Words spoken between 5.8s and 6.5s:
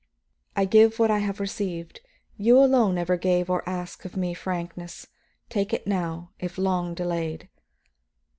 now,